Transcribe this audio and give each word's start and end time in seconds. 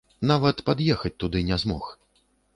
Нават 0.29 0.63
пад'ехаць 0.69 1.13
туды 1.25 1.45
не 1.51 1.61
змог. 1.67 1.95